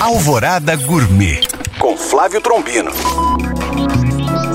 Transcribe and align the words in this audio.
Alvorada 0.00 0.76
Gourmet 0.76 1.42
com 1.78 1.94
Flávio 1.94 2.40
Trombino. 2.40 2.90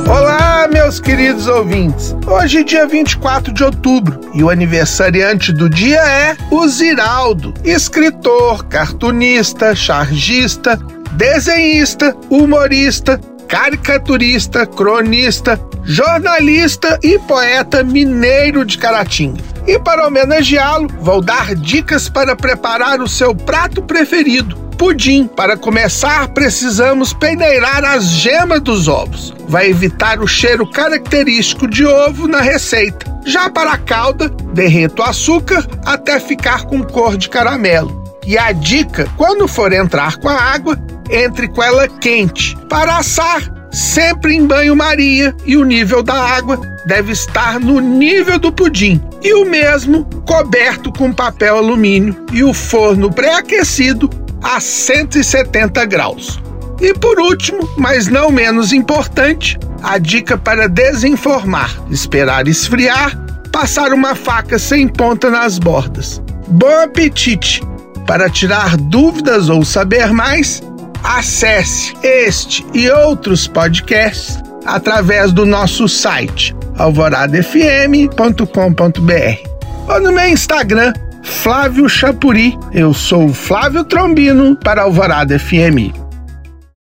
Olá, 0.10 0.68
meus 0.68 1.00
queridos 1.00 1.46
ouvintes. 1.46 2.16
Hoje 2.26 2.62
é 2.62 2.64
dia 2.64 2.88
24 2.88 3.54
de 3.54 3.64
outubro 3.64 4.20
e 4.34 4.44
o 4.44 4.50
aniversariante 4.50 5.54
do 5.54 5.70
dia 5.70 6.00
é 6.00 6.36
o 6.50 6.68
Ziraldo, 6.68 7.54
escritor, 7.64 8.66
cartunista, 8.66 9.76
chargista, 9.76 10.78
desenhista, 11.12 12.18
humorista, 12.28 13.22
caricaturista, 13.48 14.66
cronista, 14.66 15.60
jornalista 15.84 17.00
e 17.04 17.20
poeta 17.20 17.84
mineiro 17.84 18.66
de 18.66 18.80
Caratinga. 18.80 19.44
E 19.68 19.78
para 19.78 20.08
homenageá-lo, 20.08 20.88
vou 21.00 21.22
dar 21.22 21.54
dicas 21.54 22.10
para 22.10 22.36
preparar 22.36 23.00
o 23.00 23.08
seu 23.08 23.36
prato 23.36 23.84
preferido. 23.84 24.65
Pudim. 24.76 25.28
Para 25.28 25.58
começar, 25.58 26.28
precisamos 26.30 27.14
peneirar 27.14 27.84
as 27.84 28.06
gemas 28.06 28.62
dos 28.62 28.88
ovos. 28.88 29.34
Vai 29.48 29.70
evitar 29.70 30.20
o 30.20 30.28
cheiro 30.28 30.70
característico 30.70 31.68
de 31.68 31.86
ovo 31.86 32.28
na 32.28 32.42
receita. 32.42 33.06
Já 33.26 33.50
para 33.50 33.72
a 33.72 33.78
calda, 33.78 34.30
derreta 34.54 35.02
o 35.02 35.06
açúcar 35.06 35.66
até 35.86 36.20
ficar 36.20 36.66
com 36.66 36.84
cor 36.84 37.18
de 37.18 37.30
caramelo. 37.30 38.04
E 38.26 38.38
a 38.38 38.52
dica: 38.52 39.08
quando 39.18 39.48
for 39.48 39.72
entrar 39.72 40.18
com 40.18 40.30
a 40.30 40.40
água, 40.40 40.78
entre 41.10 41.48
com 41.48 41.64
ela 41.64 41.88
quente. 41.88 42.58
Para 42.70 42.98
assar, 42.98 43.42
sempre 43.72 44.36
em 44.36 44.46
banho-maria 44.46 45.36
e 45.46 45.56
o 45.58 45.64
nível 45.64 46.04
da 46.04 46.16
água 46.16 46.60
deve 46.86 47.12
estar 47.12 47.60
no 47.60 47.80
nível 47.80 48.38
do 48.38 48.52
pudim. 48.52 49.02
E 49.24 49.34
o 49.34 49.46
mesmo 49.46 50.06
coberto 50.28 50.92
com 50.92 51.12
papel 51.12 51.58
alumínio 51.58 52.16
e 52.32 52.44
o 52.44 52.54
forno 52.54 53.12
pré-aquecido 53.12 54.10
a 54.46 54.60
170 54.60 55.86
graus. 55.86 56.40
E 56.80 56.94
por 56.94 57.20
último, 57.20 57.68
mas 57.78 58.08
não 58.08 58.30
menos 58.30 58.72
importante, 58.72 59.58
a 59.82 59.98
dica 59.98 60.38
para 60.38 60.70
desenformar: 60.70 61.72
esperar 61.90 62.48
esfriar, 62.48 63.18
passar 63.52 63.92
uma 63.92 64.16
faca 64.16 64.58
sem 64.58 64.88
ponta 64.88 65.30
nas 65.30 65.60
bordas. 65.60 66.22
Bom 66.48 66.84
apetite! 66.84 67.62
Para 68.06 68.30
tirar 68.30 68.78
dúvidas 68.78 69.50
ou 69.50 69.66
saber 69.66 70.14
mais, 70.14 70.62
Acesse 71.06 71.94
este 72.02 72.66
e 72.74 72.90
outros 72.90 73.48
podcasts 73.48 74.40
através 74.66 75.32
do 75.32 75.46
nosso 75.46 75.88
site 75.88 76.56
alvoradafm.com.br 76.80 79.50
ou 79.88 80.02
no 80.02 80.12
meu 80.12 80.28
Instagram 80.28 80.92
Flávio 81.26 81.90
Chapuri. 81.90 82.58
Eu 82.72 82.94
sou 82.94 83.34
Flávio 83.34 83.84
Trombino 83.84 84.56
para 84.56 84.84
Alvorada 84.84 85.38
FM. 85.38 86.05